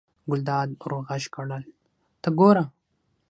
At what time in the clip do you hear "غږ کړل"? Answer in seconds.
1.07-1.63